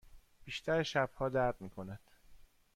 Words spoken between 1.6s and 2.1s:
می کند.